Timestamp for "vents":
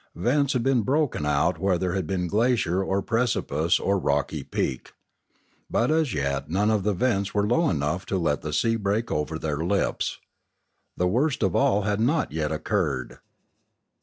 0.15-0.53, 6.95-7.35